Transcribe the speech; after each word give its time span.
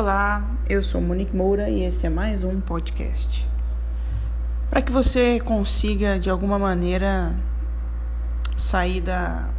Olá, 0.00 0.48
eu 0.68 0.80
sou 0.80 1.00
Monique 1.00 1.34
Moura 1.34 1.68
e 1.68 1.82
esse 1.82 2.06
é 2.06 2.08
mais 2.08 2.44
um 2.44 2.60
podcast. 2.60 3.44
Para 4.70 4.80
que 4.80 4.92
você 4.92 5.40
consiga 5.40 6.20
de 6.20 6.30
alguma 6.30 6.56
maneira 6.56 7.34
sair 8.56 9.00
da 9.00 9.50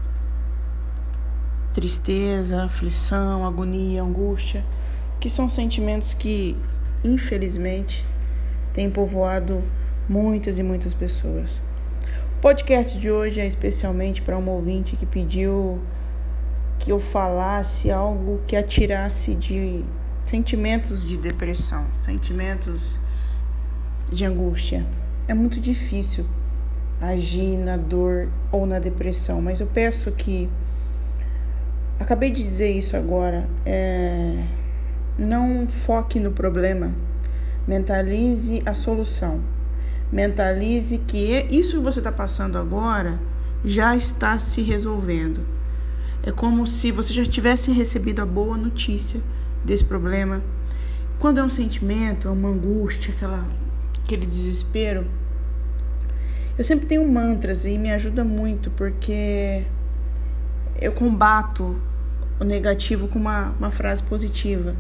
tristeza, 1.74 2.64
aflição, 2.64 3.46
agonia, 3.46 4.02
angústia, 4.02 4.64
que 5.20 5.30
são 5.30 5.50
sentimentos 5.50 6.14
que 6.14 6.56
infelizmente 7.04 8.08
têm 8.74 8.90
povoado 8.90 9.62
muitas 10.08 10.58
e 10.58 10.64
muitas 10.64 10.94
pessoas. 10.94 11.60
O 12.38 12.42
podcast 12.42 12.98
de 12.98 13.12
hoje 13.12 13.42
é 13.42 13.46
especialmente 13.46 14.22
para 14.22 14.38
uma 14.38 14.54
ouvinte 14.54 14.96
que 14.96 15.06
pediu 15.06 15.82
que 16.80 16.94
eu 16.94 16.98
falasse 16.98 17.92
algo 17.92 18.40
que 18.48 18.56
atirasse 18.56 19.36
de 19.36 19.84
sentimentos 20.30 21.04
de 21.04 21.18
depressão, 21.18 21.88
sentimentos 21.98 23.00
de 24.12 24.26
angústia. 24.26 24.86
É 25.28 25.34
muito 25.34 25.60
difícil 25.60 26.24
agir 27.02 27.58
na 27.58 27.76
dor 27.78 28.30
ou 28.52 28.68
na 28.68 28.78
depressão, 28.78 29.42
mas 29.42 29.60
eu 29.60 29.66
peço 29.66 30.12
que 30.12 30.48
acabei 32.00 32.30
de 32.30 32.44
dizer 32.44 32.70
isso 32.70 32.96
agora, 32.96 33.50
é, 33.66 34.46
não 35.18 35.68
foque 35.68 36.20
no 36.20 36.32
problema, 36.32 36.94
mentalize 37.68 38.62
a 38.68 38.76
solução, 38.76 39.42
mentalize 40.12 41.00
que 41.08 41.48
isso 41.50 41.78
que 41.78 41.84
você 41.84 42.02
está 42.02 42.12
passando 42.12 42.60
agora 42.60 43.20
já 43.66 43.96
está 43.96 44.38
se 44.38 44.62
resolvendo. 44.62 45.44
É 46.22 46.32
como 46.32 46.68
se 46.68 46.92
você 46.92 47.14
já 47.14 47.26
tivesse 47.26 47.72
recebido 47.72 48.22
a 48.22 48.28
boa 48.28 48.56
notícia 48.56 49.20
desse 49.64 49.84
problema. 49.84 50.44
Quando 51.20 51.40
é 51.40 51.44
um 51.44 51.50
sentimento, 51.50 52.28
é 52.28 52.32
uma 52.32 52.50
angústia, 52.50 53.14
aquela, 53.14 53.46
aquele 54.04 54.26
desespero, 54.26 55.06
eu 56.58 56.64
sempre 56.64 56.86
tenho 56.86 57.08
mantras 57.08 57.66
e 57.66 57.78
me 57.78 57.92
ajuda 57.92 58.24
muito 58.24 58.70
porque 58.72 59.66
eu 60.82 60.92
combato 60.92 61.80
o 62.40 62.44
negativo 62.44 63.08
com 63.08 63.20
uma, 63.20 63.50
uma 63.58 63.72
frase 63.72 64.04
positiva. 64.04 64.76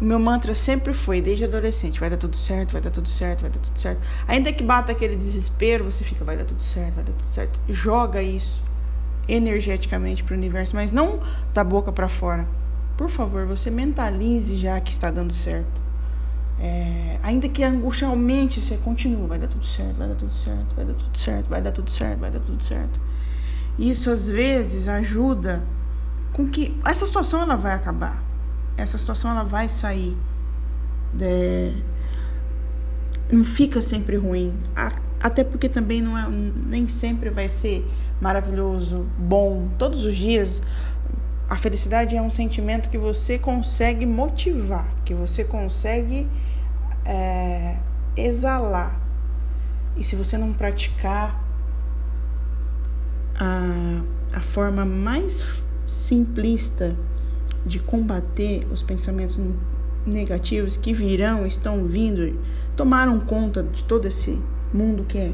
O 0.00 0.04
meu 0.04 0.18
mantra 0.18 0.54
sempre 0.54 0.92
foi, 0.92 1.20
desde 1.20 1.44
adolescente, 1.44 2.00
vai 2.00 2.10
dar 2.10 2.16
tudo 2.16 2.36
certo, 2.36 2.72
vai 2.72 2.80
dar 2.80 2.90
tudo 2.90 3.08
certo, 3.08 3.42
vai 3.42 3.50
dar 3.50 3.60
tudo 3.60 3.78
certo. 3.78 4.00
Ainda 4.26 4.52
que 4.52 4.62
bata 4.62 4.92
aquele 4.92 5.16
desespero, 5.16 5.84
você 5.84 6.02
fica, 6.02 6.24
vai 6.24 6.36
dar 6.36 6.44
tudo 6.44 6.62
certo, 6.62 6.94
vai 6.94 7.04
dar 7.04 7.12
tudo 7.12 7.32
certo. 7.32 7.60
Joga 7.68 8.20
isso 8.20 8.62
energeticamente 9.28 10.22
para 10.22 10.34
o 10.34 10.36
universo, 10.36 10.76
mas 10.76 10.92
não 10.92 11.20
da 11.52 11.64
boca 11.64 11.92
para 11.92 12.08
fora. 12.08 12.46
Por 12.96 13.08
favor, 13.08 13.46
você 13.46 13.70
mentalize 13.70 14.56
já 14.56 14.80
que 14.80 14.92
está 14.92 15.10
dando 15.10 15.32
certo. 15.32 15.82
É, 16.60 17.18
ainda 17.22 17.48
que 17.48 17.64
a 17.64 17.68
angústia 17.68 18.06
aumente, 18.06 18.60
você 18.60 18.76
continua, 18.76 19.26
vai 19.26 19.38
dar 19.38 19.48
tudo 19.48 19.64
certo, 19.64 19.96
vai 19.96 20.08
dar 20.08 20.14
tudo 20.14 20.34
certo, 20.34 20.74
vai 20.76 20.84
dar 20.84 20.94
tudo 20.94 21.18
certo, 21.18 21.48
vai 21.48 21.62
dar 21.62 21.72
tudo 21.72 21.90
certo, 21.90 22.20
vai 22.20 22.30
dar 22.30 22.40
tudo 22.40 22.64
certo. 22.64 23.00
Isso 23.78 24.10
às 24.10 24.28
vezes 24.28 24.88
ajuda 24.88 25.64
com 26.32 26.48
que 26.48 26.76
essa 26.84 27.04
situação 27.04 27.40
ela 27.40 27.56
vai 27.56 27.74
acabar. 27.74 28.22
Essa 28.76 28.98
situação 28.98 29.30
ela 29.30 29.44
vai 29.44 29.68
sair. 29.68 30.16
De... 31.12 31.74
Não 33.32 33.44
fica 33.44 33.82
sempre 33.82 34.16
ruim. 34.16 34.54
Até 35.24 35.42
porque 35.42 35.70
também 35.70 36.02
não 36.02 36.18
é, 36.18 36.28
nem 36.28 36.86
sempre 36.86 37.30
vai 37.30 37.48
ser 37.48 37.82
maravilhoso, 38.20 39.06
bom. 39.18 39.68
Todos 39.78 40.04
os 40.04 40.14
dias 40.14 40.60
a 41.48 41.56
felicidade 41.56 42.14
é 42.14 42.20
um 42.20 42.28
sentimento 42.28 42.90
que 42.90 42.98
você 42.98 43.38
consegue 43.38 44.04
motivar, 44.04 44.86
que 45.02 45.14
você 45.14 45.42
consegue 45.42 46.28
é, 47.06 47.78
exalar. 48.14 49.00
E 49.96 50.04
se 50.04 50.14
você 50.14 50.36
não 50.36 50.52
praticar 50.52 51.42
a, 53.34 54.02
a 54.30 54.42
forma 54.42 54.84
mais 54.84 55.42
simplista 55.86 56.94
de 57.64 57.78
combater 57.78 58.66
os 58.70 58.82
pensamentos 58.82 59.40
negativos 60.04 60.76
que 60.76 60.92
virão, 60.92 61.46
estão 61.46 61.86
vindo, 61.86 62.38
tomaram 62.76 63.18
conta 63.20 63.62
de 63.62 63.82
todo 63.84 64.04
esse 64.04 64.38
mundo 64.74 65.04
que 65.04 65.18
é 65.18 65.32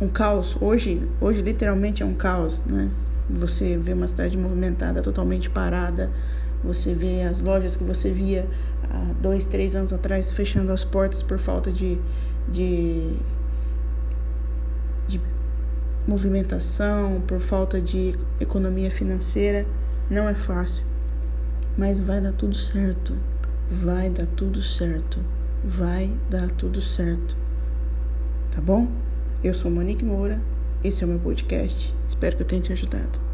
um 0.00 0.08
caos. 0.08 0.56
Hoje, 0.60 1.02
hoje 1.20 1.42
literalmente 1.42 2.02
é 2.02 2.06
um 2.06 2.14
caos, 2.14 2.62
né? 2.64 2.90
Você 3.28 3.76
vê 3.76 3.92
uma 3.92 4.08
cidade 4.08 4.38
movimentada, 4.38 5.02
totalmente 5.02 5.50
parada. 5.50 6.10
Você 6.64 6.94
vê 6.94 7.22
as 7.22 7.42
lojas 7.42 7.76
que 7.76 7.84
você 7.84 8.10
via 8.10 8.48
há 8.90 9.12
dois, 9.20 9.46
três 9.46 9.74
anos 9.74 9.92
atrás 9.92 10.32
fechando 10.32 10.72
as 10.72 10.84
portas 10.84 11.22
por 11.22 11.38
falta 11.38 11.70
de, 11.70 11.98
de, 12.48 13.16
de 15.06 15.20
movimentação, 16.06 17.20
por 17.26 17.40
falta 17.40 17.80
de 17.80 18.14
economia 18.40 18.90
financeira. 18.90 19.66
Não 20.08 20.28
é 20.28 20.34
fácil, 20.34 20.82
mas 21.78 22.00
vai 22.00 22.20
dar 22.20 22.32
tudo 22.32 22.54
certo. 22.54 23.14
Vai 23.70 24.10
dar 24.10 24.26
tudo 24.26 24.60
certo. 24.60 25.20
Vai 25.64 26.12
dar 26.28 26.50
tudo 26.50 26.80
certo. 26.80 27.36
Tá 28.50 28.60
bom? 28.60 28.88
Eu 29.44 29.54
sou 29.54 29.70
Monique 29.70 30.04
Moura, 30.04 30.42
esse 30.82 31.04
é 31.04 31.06
o 31.06 31.10
meu 31.10 31.20
podcast. 31.20 31.94
Espero 32.06 32.36
que 32.36 32.42
eu 32.42 32.46
tenha 32.46 32.60
te 32.60 32.72
ajudado. 32.72 33.29